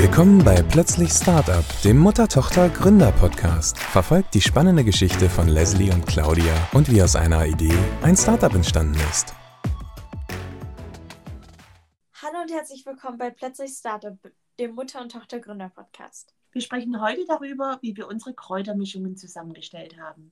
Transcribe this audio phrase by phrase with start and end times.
[0.00, 3.76] Willkommen bei Plötzlich Startup, dem Mutter-Tochter-Gründer-Podcast.
[3.76, 8.54] Verfolgt die spannende Geschichte von Leslie und Claudia und wie aus einer Idee ein Startup
[8.54, 9.34] entstanden ist.
[12.22, 14.16] Hallo und herzlich willkommen bei Plötzlich Startup,
[14.60, 16.32] dem Mutter- und Tochter-Gründer-Podcast.
[16.52, 20.30] Wir sprechen heute darüber, wie wir unsere Kräutermischungen zusammengestellt haben.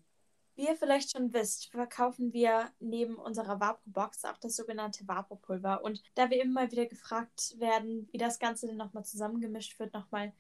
[0.57, 5.85] Wie ihr vielleicht schon wisst, verkaufen wir neben unserer Vapor-Box auch das sogenannte Vaporpulver.
[5.85, 10.33] Und da wir immer wieder gefragt werden, wie das Ganze denn nochmal zusammengemischt wird, nochmal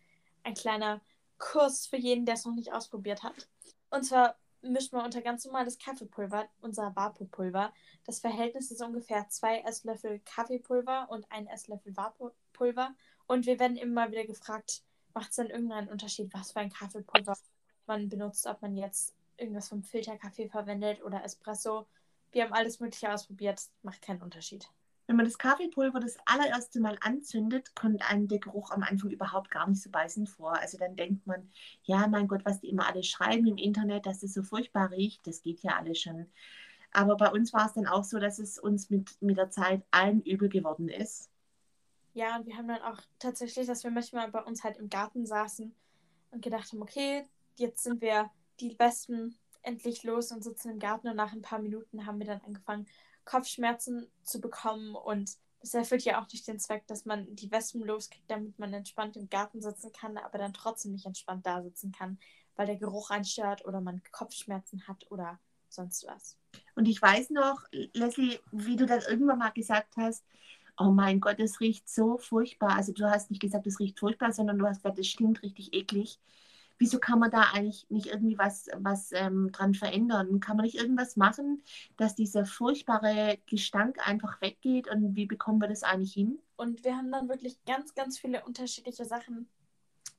[0.43, 1.03] ein kleiner
[1.37, 3.47] Kurs für jeden, der es noch nicht ausprobiert hat.
[3.91, 7.75] Und zwar mischt man unter ganz normales Kaffeepulver unser Vaporpulver.
[8.05, 12.95] Das Verhältnis ist ungefähr zwei Esslöffel Kaffeepulver und ein Esslöffel Vaporpulver.
[13.27, 17.37] Und wir werden immer wieder gefragt, macht es denn irgendeinen Unterschied, was für ein Kaffeepulver
[17.87, 21.87] man benutzt, ob man jetzt irgendwas vom Filterkaffee verwendet oder Espresso.
[22.33, 24.69] Wir haben alles Mögliche ausprobiert, macht keinen Unterschied.
[25.07, 29.51] Wenn man das Kaffeepulver das allererste Mal anzündet, kommt einem der Geruch am Anfang überhaupt
[29.53, 30.59] gar nicht so beißend vor.
[30.59, 31.49] Also dann denkt man,
[31.85, 35.27] ja, mein Gott, was die immer alle schreiben im Internet, dass es so furchtbar riecht,
[35.27, 36.27] das geht ja alles schon.
[36.91, 39.85] Aber bei uns war es dann auch so, dass es uns mit, mit der Zeit
[39.93, 41.31] allen übel geworden ist.
[42.15, 45.27] Ja, und wir haben dann auch tatsächlich, dass wir manchmal bei uns halt im Garten
[45.27, 45.73] saßen
[46.31, 51.09] und gedacht haben, okay, jetzt sind wir die Wespen endlich los und sitzen im Garten
[51.09, 52.87] und nach ein paar Minuten haben wir dann angefangen,
[53.25, 57.83] Kopfschmerzen zu bekommen und das erfüllt ja auch nicht den Zweck, dass man die Wespen
[57.83, 61.91] loskriegt, damit man entspannt im Garten sitzen kann, aber dann trotzdem nicht entspannt da sitzen
[61.91, 62.19] kann,
[62.55, 66.39] weil der Geruch einstört oder man Kopfschmerzen hat oder sonst was.
[66.77, 70.25] Und ich weiß noch, Leslie, wie du dann irgendwann mal gesagt hast,
[70.79, 72.77] oh mein Gott, es riecht so furchtbar.
[72.77, 75.73] Also du hast nicht gesagt, es riecht furchtbar, sondern du hast gesagt, es stinkt richtig
[75.75, 76.21] eklig
[76.79, 80.41] wieso kann man da eigentlich nicht irgendwie was, was ähm, dran verändern?
[80.41, 81.63] Kann man nicht irgendwas machen,
[81.97, 86.39] dass dieser furchtbare Gestank einfach weggeht und wie bekommen wir das eigentlich hin?
[86.57, 89.49] Und wir haben dann wirklich ganz, ganz viele unterschiedliche Sachen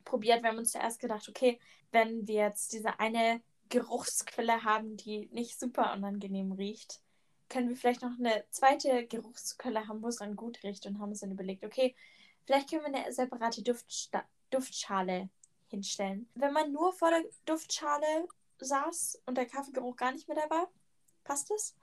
[0.05, 0.41] probiert.
[0.41, 1.59] Wir haben uns zuerst gedacht, okay,
[1.91, 7.01] wenn wir jetzt diese eine Geruchsquelle haben, die nicht super unangenehm riecht,
[7.49, 11.09] können wir vielleicht noch eine zweite Geruchsquelle haben, wo es dann gut riecht und haben
[11.09, 11.95] uns dann überlegt, okay,
[12.45, 15.29] vielleicht können wir eine separate Duftsta Duftschale
[15.69, 16.29] hinstellen.
[16.35, 18.27] Wenn man nur vor der Duftschale
[18.59, 20.71] saß und der Kaffeegeruch gar nicht mehr da war,
[21.23, 21.75] passt es.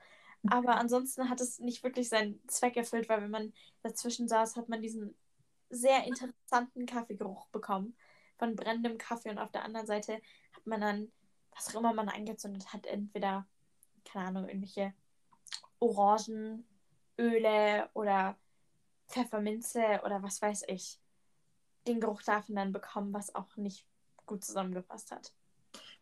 [0.51, 4.69] Aber ansonsten hat es nicht wirklich seinen Zweck erfüllt, weil wenn man dazwischen saß, hat
[4.69, 5.17] man diesen
[5.71, 7.97] sehr interessanten Kaffeegeruch bekommen
[8.37, 10.21] von brennendem Kaffee und auf der anderen Seite
[10.53, 11.11] hat man dann,
[11.55, 13.47] was auch immer man angezündet hat, entweder,
[14.05, 14.93] keine Ahnung, irgendwelche
[15.79, 16.65] Orangenöle
[17.95, 18.37] oder
[19.09, 21.01] Pfefferminze oder was weiß ich
[21.87, 23.87] den Geruch davon dann bekommen, was auch nicht
[24.27, 25.33] gut zusammengepasst hat.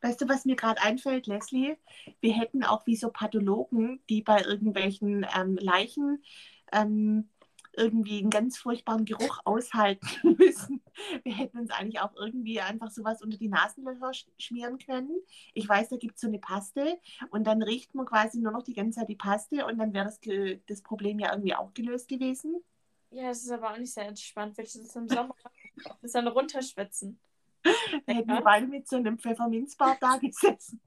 [0.00, 1.76] Weißt du, was mir gerade einfällt, Leslie?
[2.20, 6.22] Wir hätten auch wie so Pathologen, die bei irgendwelchen ähm, Leichen
[6.72, 7.28] ähm,
[7.75, 10.06] irgendwie einen ganz furchtbaren Geruch aushalten
[10.38, 10.82] müssen.
[11.22, 15.16] Wir hätten uns eigentlich auch irgendwie einfach sowas unter die Nasenlöcher schmieren können.
[15.54, 16.98] Ich weiß, da gibt es so eine Paste
[17.31, 20.04] und dann riecht man quasi nur noch die ganze Zeit die Paste und dann wäre
[20.04, 20.21] das,
[20.66, 22.62] das Problem ja irgendwie auch gelöst gewesen.
[23.10, 25.34] Ja, es ist aber auch nicht sehr entspannt, weil ich das im Sommer
[26.00, 27.19] bis dann runterschwitzen.
[28.06, 30.81] Wir hätten wir beide mit so einem Pfefferminzbad da gesessen.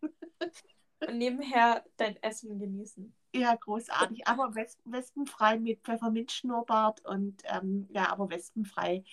[0.99, 3.13] Und nebenher dein Essen genießen.
[3.33, 4.27] Ja, großartig.
[4.27, 9.03] Aber wes wespenfrei mit Pfefferminzschnurrbart und ähm, ja, aber wespenfrei.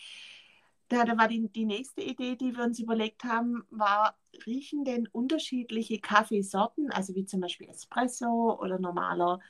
[0.89, 4.17] Da, da war die, die nächste Idee, die wir uns überlegt haben, war,
[4.47, 9.41] riechen denn unterschiedliche Kaffeesorten, also wie zum Beispiel Espresso oder normaler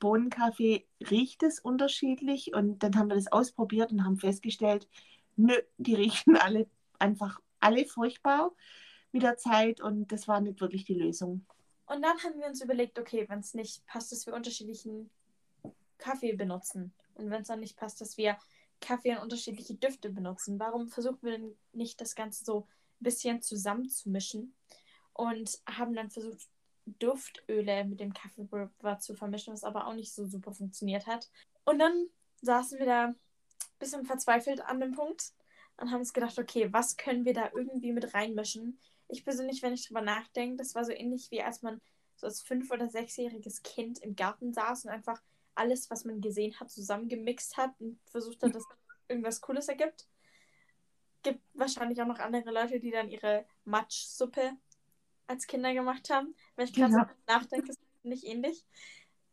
[0.00, 2.54] Bohnenkaffee, riecht es unterschiedlich?
[2.54, 4.88] Und dann haben wir das ausprobiert und haben festgestellt,
[5.36, 6.66] nö, die riechen alle
[6.98, 8.52] einfach alle furchtbar
[9.12, 11.44] mit der Zeit und das war nicht wirklich die Lösung.
[11.86, 15.10] Und dann haben wir uns überlegt, okay, wenn es nicht passt, dass wir unterschiedlichen
[15.98, 18.38] Kaffee benutzen und wenn es dann nicht passt, dass wir
[18.80, 22.60] Kaffee und unterschiedliche Düfte benutzen, warum versuchen wir denn nicht das Ganze so
[23.00, 24.54] ein bisschen zusammenzumischen
[25.12, 26.48] und haben dann versucht,
[26.98, 31.30] Duftöle mit dem Kaffeepulver zu vermischen, was aber auch nicht so super funktioniert hat.
[31.64, 32.06] Und dann
[32.42, 33.14] saßen wir da
[33.80, 35.32] bisschen verzweifelt an dem Punkt
[35.76, 38.78] und haben uns gedacht, okay, was können wir da irgendwie mit reinmischen?
[39.08, 41.80] Ich persönlich, wenn ich drüber nachdenke, das war so ähnlich wie als man
[42.14, 45.20] so als fünf- oder sechsjähriges Kind im Garten saß und einfach
[45.54, 48.64] alles, was man gesehen hat, zusammengemixt hat und versucht hat, dass
[49.08, 50.06] irgendwas Cooles ergibt.
[51.22, 54.52] Gibt wahrscheinlich auch noch andere Leute, die dann ihre Matschsuppe
[55.26, 56.34] als Kinder gemacht haben.
[56.56, 57.08] Wenn ich gerade ja.
[57.08, 58.64] so nachdenke, ist das nicht ähnlich.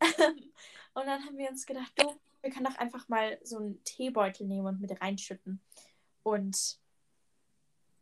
[0.00, 2.14] und dann haben wir uns gedacht, du,
[2.48, 5.60] wir können doch einfach mal so einen Teebeutel nehmen und mit reinschütten.
[6.22, 6.78] Und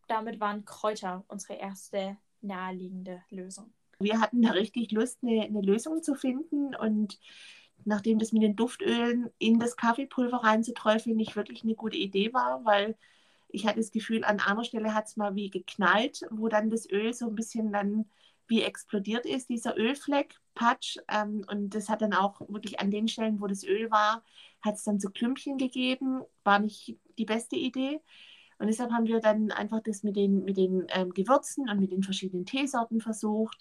[0.06, 3.72] damit waren Kräuter unsere erste naheliegende Lösung.
[3.98, 7.18] Wir hatten da richtig Lust, eine, eine Lösung zu finden und
[7.84, 12.64] nachdem das mit den Duftölen in das Kaffeepulver reinzuträufeln nicht wirklich eine gute Idee war,
[12.64, 12.96] weil
[13.48, 16.88] ich hatte das Gefühl, an einer Stelle hat es mal wie geknallt, wo dann das
[16.88, 18.08] Öl so ein bisschen dann
[18.48, 20.98] wie explodiert ist, dieser Ölfleck, Patsch.
[21.08, 24.22] Ähm, und das hat dann auch wirklich an den Stellen, wo das Öl war,
[24.62, 26.22] hat es dann so Klümpchen gegeben.
[26.44, 28.00] War nicht die beste Idee.
[28.58, 31.92] Und deshalb haben wir dann einfach das mit den, mit den ähm, Gewürzen und mit
[31.92, 33.58] den verschiedenen Teesorten versucht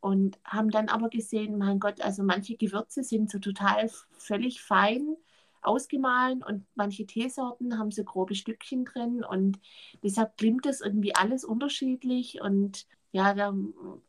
[0.00, 5.16] und haben dann aber gesehen, mein Gott, also manche Gewürze sind so total völlig fein
[5.60, 9.58] ausgemahlen und manche Teesorten haben so grobe Stückchen drin und
[10.04, 13.54] deshalb klimmt das irgendwie alles unterschiedlich und ja, da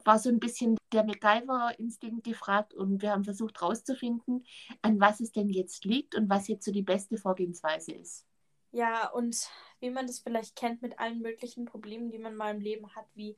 [0.03, 4.45] war so ein bisschen der MacGyver-Instinkt gefragt und wir haben versucht herauszufinden,
[4.81, 8.25] an was es denn jetzt liegt und was jetzt so die beste Vorgehensweise ist.
[8.71, 9.49] Ja, und
[9.79, 13.05] wie man das vielleicht kennt mit allen möglichen Problemen, die man mal im Leben hat,
[13.15, 13.37] wie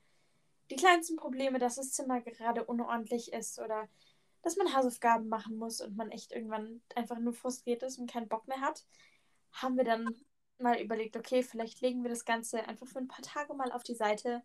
[0.72, 3.88] die kleinsten Probleme, dass das Zimmer gerade unordentlich ist oder
[4.42, 8.28] dass man Hausaufgaben machen muss und man echt irgendwann einfach nur frustriert ist und keinen
[8.28, 8.84] Bock mehr hat,
[9.52, 10.16] haben wir dann
[10.58, 13.84] mal überlegt, okay, vielleicht legen wir das Ganze einfach für ein paar Tage mal auf
[13.84, 14.42] die Seite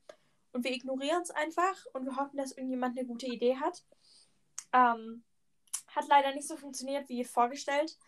[0.56, 3.84] und wir ignorieren es einfach und wir hoffen, dass irgendjemand eine gute Idee hat.
[4.72, 5.22] Ähm,
[5.88, 7.98] hat leider nicht so funktioniert wie vorgestellt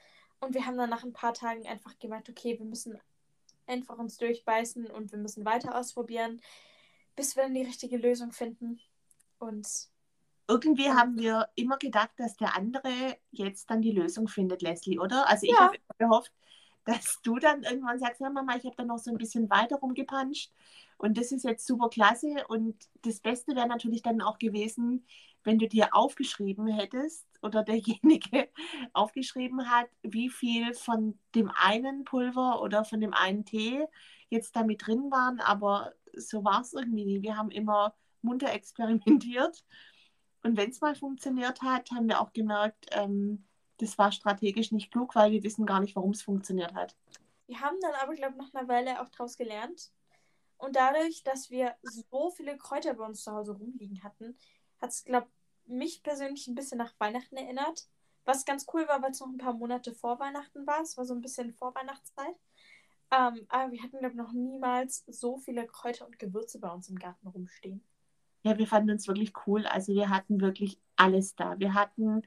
[0.41, 2.99] und wir haben dann nach ein paar Tagen einfach gemerkt, okay, wir müssen
[3.67, 6.41] einfach uns durchbeißen und wir müssen weiter ausprobieren,
[7.17, 8.81] bis wir dann die richtige Lösung finden.
[9.39, 9.69] Und
[10.49, 15.29] irgendwie haben wir immer gedacht, dass der andere jetzt dann die Lösung findet, Leslie, oder?
[15.29, 15.67] Also ich ja.
[15.67, 16.33] habe gehofft,
[16.87, 19.77] dass du dann irgendwann sagst, ja Mama, ich habe da noch so ein bisschen weiter
[19.77, 20.51] rumgepanscht
[20.99, 25.06] und das ist jetzt super klasse und das Beste wäre natürlich dann auch gewesen,
[25.45, 28.49] wenn du dir aufgeschrieben hättest oder derjenige
[28.93, 33.87] aufgeschrieben hat, wie viel von dem einen Pulver oder von dem einen Tee
[34.29, 37.23] jetzt damit drin waren, aber so war es irgendwie nie.
[37.23, 39.65] Wir haben immer munter experimentiert
[40.43, 43.47] und wenn es mal funktioniert hat, haben wir auch gemerkt, ähm,
[43.79, 46.97] das war strategisch nicht klug, weil wir wissen gar nicht, warum es funktioniert hat.
[47.47, 49.93] Wir haben dann aber, glaube ich, nach einer Weile auch daraus gelernt.
[50.58, 54.37] Und dadurch, dass wir so viele Kräuter bei uns zu Hause rumliegen hatten,
[54.81, 57.88] hat es, glaube ich, mich persönlich ein bisschen nach Weihnachten erinnert.
[58.25, 60.82] Was ganz cool war, weil es noch ein paar Monate vor Weihnachten war.
[60.82, 62.34] Es war so ein bisschen Vorweihnachtszeit.
[63.10, 66.88] Ähm, aber wir hatten, glaube ich, noch niemals so viele Kräuter und Gewürze bei uns
[66.88, 67.82] im Garten rumstehen.
[68.43, 69.66] Ja, wir fanden uns wirklich cool.
[69.66, 71.58] Also wir hatten wirklich alles da.
[71.58, 72.22] Wir hatten,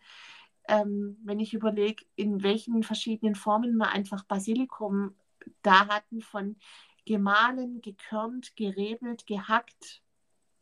[0.67, 5.15] ähm, wenn ich überlege, in welchen verschiedenen Formen wir einfach Basilikum
[5.61, 6.57] da hatten, von
[7.05, 10.01] gemahlen, gekörnt, gerebelt, gehackt,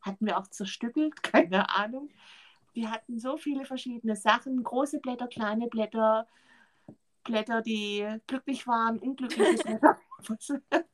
[0.02, 2.10] hatten wir auch zerstückelt, keine Ahnung.
[2.74, 6.28] Wir hatten so viele verschiedene Sachen, große Blätter, kleine Blätter,
[7.24, 9.98] Blätter, die glücklich waren, unglückliche Blätter.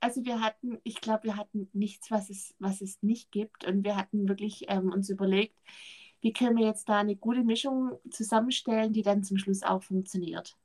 [0.00, 3.64] Also wir hatten, ich glaube, wir hatten nichts, was es, was es nicht gibt.
[3.64, 5.56] Und wir hatten wirklich ähm, uns überlegt,
[6.20, 10.58] wie können wir jetzt da eine gute Mischung zusammenstellen, die dann zum Schluss auch funktioniert.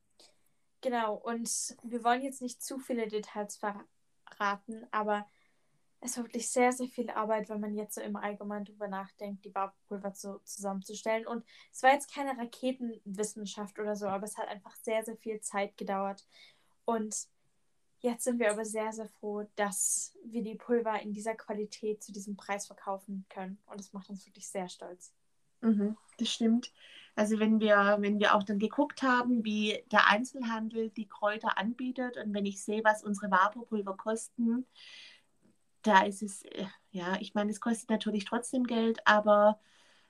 [0.81, 5.27] Genau, und wir wollen jetzt nicht zu viele Details verraten, aber
[5.99, 9.43] es war wirklich sehr, sehr viel Arbeit, wenn man jetzt so im Allgemeinen drüber nachdenkt,
[9.43, 11.25] die Barpulver so zusammenzustellen.
[11.25, 15.41] Und es war jetzt keine Raketenwissenschaft oder so, aber es hat einfach sehr, sehr viel
[15.41, 16.27] Zeit gedauert.
[16.85, 17.27] Und
[17.99, 22.11] Jetzt sind wir aber sehr, sehr froh, dass wir die Pulver in dieser Qualität zu
[22.11, 23.57] diesem Preis verkaufen können.
[23.65, 25.13] Und das macht uns wirklich sehr stolz.
[25.61, 26.71] Mhm, das stimmt.
[27.17, 32.15] Also wenn wir, wenn wir auch dann geguckt haben, wie der Einzelhandel die Kräuter anbietet
[32.17, 34.67] und wenn ich sehe, was unsere Vaporpulver kosten,
[35.81, 39.59] da ist es, äh, ja, ich meine, es kostet natürlich trotzdem Geld, aber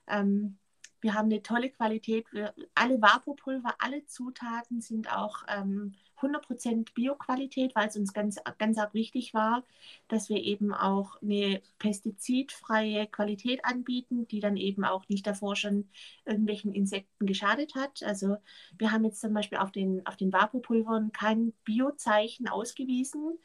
[0.06, 0.58] ähm,
[1.00, 2.26] wir haben eine tolle Qualität.
[2.32, 8.78] Wir, alle Vaporpulver, alle Zutaten sind auch ähm, 100% Bioqualität, weil es uns ganz, ganz
[8.78, 9.64] arg wichtig war,
[10.08, 15.88] dass wir eben auch eine pestizidfreie Qualität anbieten, die dann eben auch nicht davor schon
[16.24, 18.02] irgendwelchen Insekten geschadet hat.
[18.02, 18.36] Also
[18.76, 23.38] wir haben jetzt zum Beispiel auf den, auf den Vapopulvern kein Biozeichen ausgewiesen,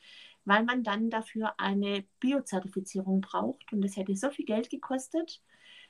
[0.46, 5.42] weil man dann dafür eine Biozertifizierung braucht und das hätte so viel Geld gekostet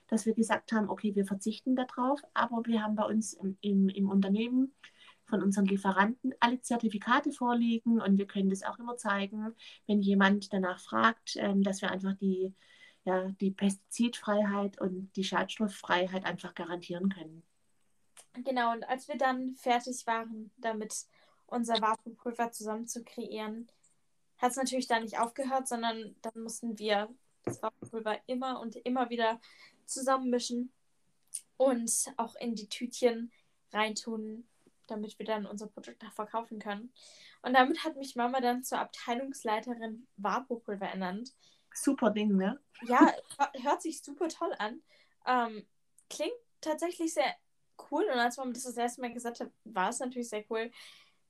[0.08, 3.90] dass wir gesagt haben, okay, wir verzichten darauf, aber wir haben bei uns im, im,
[3.90, 4.74] im Unternehmen
[5.26, 9.56] von unseren Lieferanten alle Zertifikate vorliegen und wir können das auch immer zeigen,
[9.88, 12.54] wenn jemand danach fragt, ähm, dass wir einfach die,
[13.06, 17.44] ja, die Pestizidfreiheit und die Schadstofffreiheit einfach garantieren können.
[18.34, 21.06] Genau, und als wir dann fertig waren, damit
[21.46, 23.68] unser Vakuumpulver zusammen zu kreieren,
[24.38, 27.10] hat es natürlich da nicht aufgehört, sondern dann mussten wir
[27.44, 29.40] das Vakuumpulver immer und immer wieder
[29.86, 30.72] zusammenmischen
[31.58, 33.32] und auch in die Tütchen
[33.72, 34.48] reintun,
[34.88, 36.94] damit wir dann unser Produkt auch verkaufen können.
[37.42, 41.34] Und damit hat mich Mama dann zur Abteilungsleiterin Vapopulver ernannt.
[41.74, 42.60] Super Ding, ne?
[42.84, 43.12] Ja,
[43.62, 44.82] hört sich super toll an.
[45.26, 45.66] Ähm,
[46.10, 47.36] klingt tatsächlich sehr
[47.92, 48.04] cool.
[48.04, 50.72] Und als Mama das das erste Mal gesagt hat, war es natürlich sehr cool.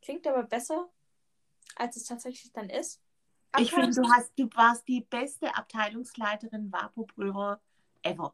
[0.01, 0.89] Klingt aber besser,
[1.75, 3.01] als es tatsächlich dann ist.
[3.57, 7.61] ich finde, du hast, du warst die beste Abteilungsleiterin Vapopulver
[8.01, 8.33] ever.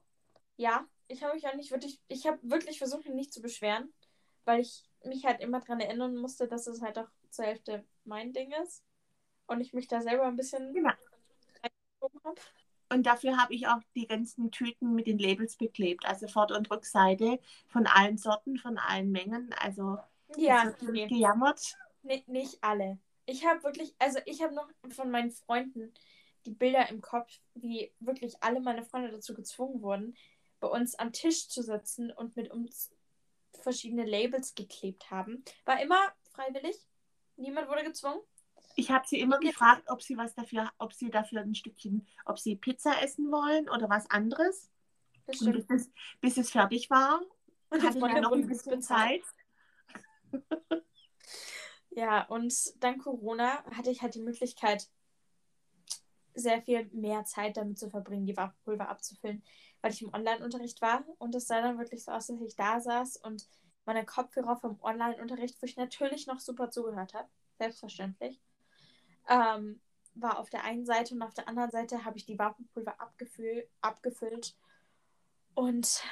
[0.60, 3.94] Ja, ich habe mich auch nicht wirklich, ich habe wirklich versucht, mich nicht zu beschweren,
[4.44, 8.34] weil ich mich halt immer daran erinnern musste, dass es halt auch zur Hälfte mein
[8.34, 8.84] Ding ist.
[9.48, 10.90] Und ich mich da selber ein bisschen genau.
[12.02, 12.36] habe.
[12.90, 16.06] Und dafür habe ich auch die ganzen Tüten mit den Labels beklebt.
[16.06, 17.40] Also Vorder- und Rückseite
[17.70, 19.56] von allen Sorten, von allen Mengen.
[19.62, 19.98] Also
[20.36, 21.08] ja, nee.
[21.08, 21.78] gejammert.
[22.04, 23.00] Nee, nicht alle.
[23.26, 25.94] Ich habe wirklich, also ich habe noch von meinen Freunden
[26.46, 30.16] die Bilder im Kopf, wie wirklich alle meine Freunde dazu gezwungen wurden,
[30.60, 32.92] bei uns am Tisch zu sitzen und mit uns
[33.62, 35.44] verschiedene Labels geklebt haben.
[35.66, 36.00] War immer
[36.32, 36.76] freiwillig.
[37.36, 38.22] Niemand wurde gezwungen.
[38.76, 42.40] Ich habe sie immer gefragt, ob sie was dafür, ob sie dafür ein Stückchen, ob
[42.40, 44.70] sie Pizza essen wollen oder was anderes.
[45.26, 47.22] Bis es, bis, es, fertig war,
[47.70, 49.22] und hatte ich ja noch ein bisschen Zeit.
[51.92, 54.90] ja, und dank Corona hatte ich halt die Möglichkeit,
[56.34, 59.44] sehr viel mehr Zeit damit zu verbringen, die Waffenpulver abzufüllen,
[59.82, 62.80] weil ich im Online-Unterricht war und es sah dann wirklich so aus, dass ich da
[62.80, 63.48] saß und
[63.86, 68.40] meine Kopfhörer vom Online-Unterricht, wo ich natürlich noch super zugehört habe, selbstverständlich,
[69.28, 69.82] ähm,
[70.16, 73.68] war auf der einen Seite und auf der anderen Seite habe ich die Vakuumpulver abgefüll,
[73.82, 74.56] abgefüllt
[75.54, 76.04] und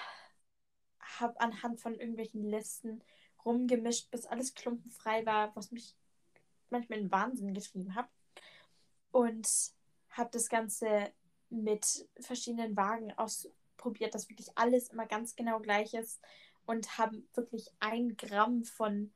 [1.00, 3.04] habe anhand von irgendwelchen Listen
[3.46, 5.96] rumgemischt, bis alles klumpenfrei war, was mich
[6.70, 8.10] manchmal in Wahnsinn getrieben hat.
[9.12, 9.48] Und
[10.10, 11.12] habe das Ganze
[11.50, 16.22] mit verschiedenen Wagen ausprobiert, dass wirklich alles immer ganz genau gleich ist
[16.66, 19.12] und haben wirklich ein Gramm von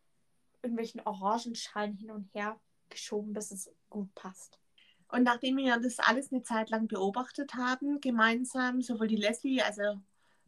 [0.63, 2.59] irgendwelchen Orangenschalen hin und her
[2.89, 4.59] geschoben, bis es gut passt.
[5.07, 9.99] Und nachdem wir das alles eine Zeit lang beobachtet haben, gemeinsam, sowohl die Leslie also,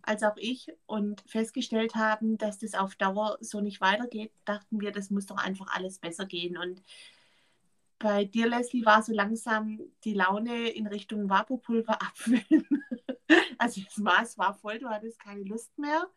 [0.02, 4.92] als auch ich, und festgestellt haben, dass das auf Dauer so nicht weitergeht, dachten wir,
[4.92, 6.58] das muss doch einfach alles besser gehen.
[6.58, 6.82] Und
[8.04, 12.44] bei dir, Leslie, war so langsam die Laune in Richtung Vapopulver abfüllen.
[13.58, 16.10] also das Maß war voll, du hattest keine Lust mehr.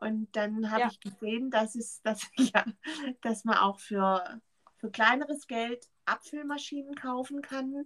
[0.00, 0.88] Und dann habe ja.
[0.90, 2.64] ich gesehen, dass, es, dass, ja,
[3.20, 4.40] dass man auch für,
[4.78, 7.84] für kleineres Geld Abfüllmaschinen kaufen kann.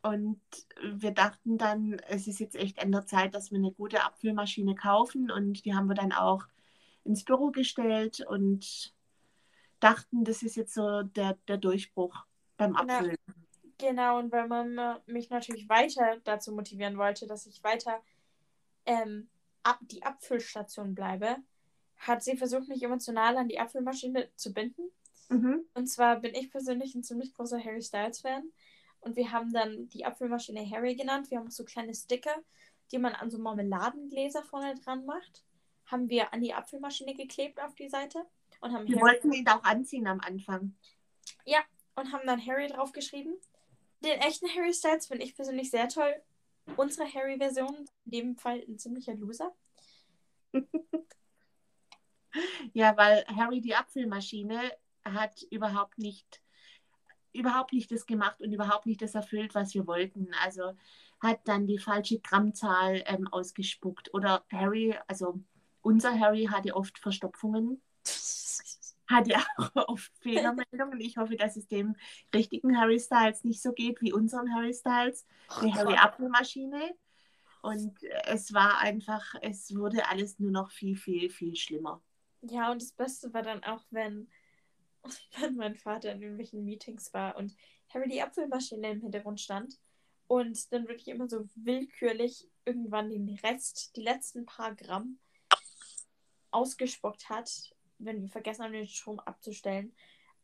[0.00, 0.40] Und
[0.82, 4.74] wir dachten dann, es ist jetzt echt an der Zeit, dass wir eine gute Abfüllmaschine
[4.74, 5.30] kaufen.
[5.30, 6.46] Und die haben wir dann auch
[7.04, 8.94] ins Büro gestellt und
[9.80, 12.24] dachten, das ist jetzt so der, der Durchbruch
[12.58, 13.16] beim Abfüllen.
[13.78, 18.02] Genau, und weil man mich natürlich weiter dazu motivieren wollte, dass ich weiter
[18.84, 19.28] ähm,
[19.62, 21.36] ab, die Abfüllstation bleibe,
[21.96, 24.82] hat sie versucht, mich emotional an die Abfüllmaschine zu binden.
[25.28, 25.64] Mhm.
[25.74, 28.50] Und zwar bin ich persönlich ein ziemlich großer Harry Styles-Fan.
[29.00, 31.30] Und wir haben dann die Abfüllmaschine Harry genannt.
[31.30, 32.34] Wir haben auch so kleine Sticker,
[32.90, 35.44] die man an so Marmeladengläser vorne dran macht.
[35.86, 38.24] Haben wir an die Abfüllmaschine geklebt auf die Seite.
[38.60, 40.74] Und haben wir Harry wollten ihn auch anziehen am Anfang.
[41.44, 41.60] Ja,
[41.98, 43.34] und haben dann Harry draufgeschrieben.
[44.04, 46.14] Den echten Harry Styles finde ich persönlich sehr toll
[46.76, 49.54] unsere Harry-Version, in dem Fall ein ziemlicher Loser.
[52.72, 54.72] ja, weil Harry die Apfelmaschine
[55.04, 56.42] hat überhaupt nicht
[57.34, 60.28] überhaupt nicht das gemacht und überhaupt nicht das erfüllt, was wir wollten.
[60.42, 60.72] Also
[61.20, 64.12] hat dann die falsche Grammzahl ähm, ausgespuckt.
[64.14, 65.38] Oder Harry, also
[65.82, 67.80] unser Harry hatte oft Verstopfungen
[69.08, 71.00] hat ja auch oft Fehlermeldungen.
[71.00, 71.96] Ich hoffe, dass es dem
[72.34, 75.26] richtigen Harry Styles nicht so geht wie unserem Harry Styles,
[75.62, 76.94] der Harry Apfelmaschine.
[77.62, 82.02] Und es war einfach, es wurde alles nur noch viel, viel, viel schlimmer.
[82.42, 84.30] Ja, und das Beste war dann auch, wenn,
[85.40, 87.56] wenn mein Vater in irgendwelchen Meetings war und
[87.88, 89.74] Harry die Apfelmaschine im Hintergrund stand
[90.26, 95.18] und dann wirklich immer so willkürlich irgendwann den Rest, die letzten paar Gramm
[96.50, 99.94] ausgespuckt hat wenn wir vergessen haben, den Strom abzustellen.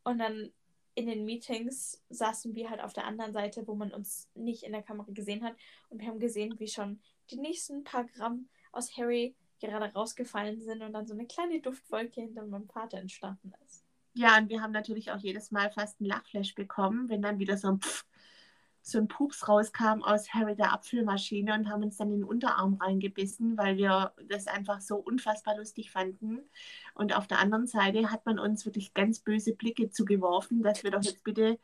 [0.03, 0.51] Und dann
[0.93, 4.71] in den Meetings saßen wir halt auf der anderen Seite, wo man uns nicht in
[4.71, 5.55] der Kamera gesehen hat.
[5.89, 10.81] Und wir haben gesehen, wie schon die nächsten paar Gramm aus Harry gerade rausgefallen sind
[10.81, 13.83] und dann so eine kleine Duftwolke hinter meinem Vater entstanden ist.
[14.13, 17.57] Ja, und wir haben natürlich auch jedes Mal fast ein Lachflash bekommen, wenn dann wieder
[17.57, 18.05] so ein Pfff
[18.87, 22.75] so ein Pups rauskam aus Harry der Apfelmaschine und haben uns dann in den Unterarm
[22.75, 26.41] reingebissen, weil wir das einfach so unfassbar lustig fanden.
[26.93, 30.91] Und auf der anderen Seite hat man uns wirklich ganz böse Blicke zugeworfen, dass wir
[30.91, 31.57] doch jetzt bitte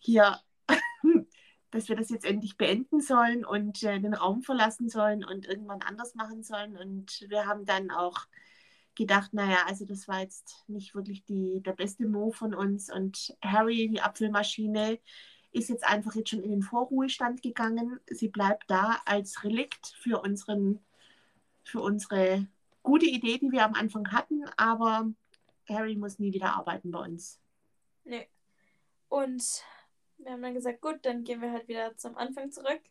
[0.00, 0.40] hier,
[1.70, 5.82] dass wir das jetzt endlich beenden sollen und äh, den Raum verlassen sollen und irgendwann
[5.82, 6.76] anders machen sollen.
[6.76, 8.26] Und wir haben dann auch
[8.96, 12.92] gedacht, naja, also das war jetzt nicht wirklich die, der beste Move von uns.
[12.92, 14.98] Und Harry, die Apfelmaschine,
[15.54, 18.00] ist jetzt einfach jetzt schon in den Vorruhestand gegangen.
[18.06, 20.84] Sie bleibt da als Relikt für, unseren,
[21.62, 22.46] für unsere
[22.82, 25.10] gute Idee, die wir am Anfang hatten, aber
[25.68, 27.40] Harry muss nie wieder arbeiten bei uns.
[28.04, 28.28] Nee.
[29.08, 29.62] Und
[30.18, 32.82] wir haben dann gesagt, gut, dann gehen wir halt wieder zum Anfang zurück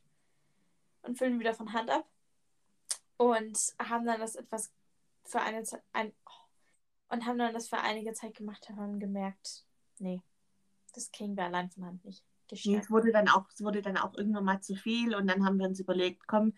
[1.01, 2.07] und füllen wieder von Hand ab.
[3.17, 4.71] Und haben dann das etwas
[5.23, 6.13] für eine Zeit ein,
[7.09, 9.65] und haben dann das für einige Zeit gemacht und haben gemerkt,
[9.99, 10.21] nee,
[10.93, 12.23] das kriegen wir allein von Hand nicht.
[12.51, 15.45] Nee, es wurde dann auch, es wurde dann auch irgendwann mal zu viel und dann
[15.45, 16.53] haben wir uns überlegt, komm,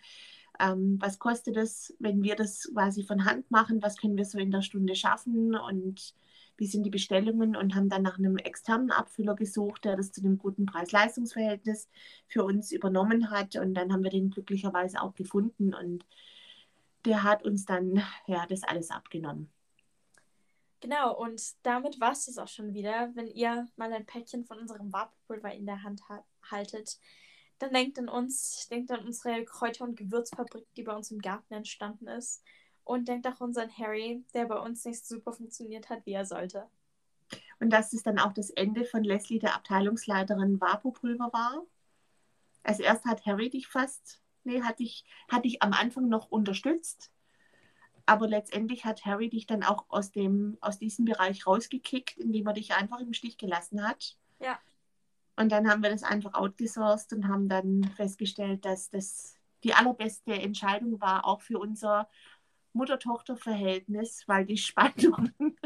[0.59, 4.37] ähm, was kostet es, wenn wir das quasi von Hand machen, was können wir so
[4.37, 6.15] in der Stunde schaffen und
[6.57, 10.21] wie sind die Bestellungen und haben dann nach einem externen Abfüller gesucht, der das zu
[10.21, 11.89] einem guten Preis-Leistungs-Verhältnis
[12.27, 16.05] für uns übernommen hat und dann haben wir den glücklicherweise auch gefunden und
[17.05, 19.51] der hat uns dann ja das alles abgenommen.
[20.81, 23.11] Genau, und damit war es das auch schon wieder.
[23.15, 26.99] Wenn ihr mal ein Päckchen von unserem Vaporpulver in der Hand ha haltet,
[27.59, 31.53] dann denkt an uns, denkt an unsere Kräuter- und Gewürzfabrik, die bei uns im Garten
[31.53, 32.43] entstanden ist.
[32.83, 36.25] Und denkt auch an unseren Harry, der bei uns nicht super funktioniert hat, wie er
[36.25, 36.67] sollte.
[37.59, 41.65] Und dass es dann auch das Ende von Leslie, der Abteilungsleiterin Vapopulver war.
[42.63, 47.11] Also erst hat Harry dich fast, nee, hat dich, hat dich am Anfang noch unterstützt.
[48.05, 52.53] Aber letztendlich hat Harry dich dann auch aus, dem, aus diesem Bereich rausgekickt, indem er
[52.53, 54.17] dich einfach im Stich gelassen hat.
[54.39, 54.59] Ja.
[55.35, 60.33] Und dann haben wir das einfach outgesourced und haben dann festgestellt, dass das die allerbeste
[60.33, 62.07] Entscheidung war, auch für unser
[62.73, 65.57] Mutter-Tochter-Verhältnis, weil die Spannungen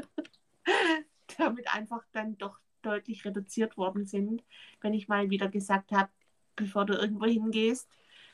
[1.38, 4.44] damit einfach dann doch deutlich reduziert worden sind.
[4.80, 6.10] Wenn ich mal wieder gesagt habe,
[6.56, 7.90] bevor du irgendwo hingehst,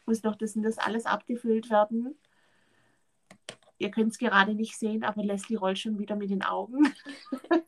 [0.05, 2.15] muss doch das und das alles abgefüllt werden.
[3.77, 6.94] Ihr könnt es gerade nicht sehen, aber Leslie rollt schon wieder mit den Augen.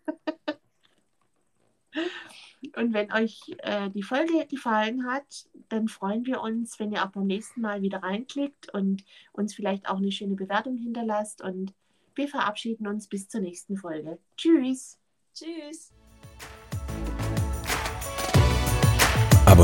[2.76, 7.12] Und wenn euch äh, die Folge gefallen hat, dann freuen wir uns, wenn ihr auch
[7.12, 11.42] beim nächsten Mal wieder reinklickt und uns vielleicht auch eine schöne Bewertung hinterlasst.
[11.42, 11.74] Und
[12.16, 14.20] wir verabschieden uns bis zur nächsten Folge.
[14.38, 15.00] Tschüss.
[15.34, 15.97] Tschüss.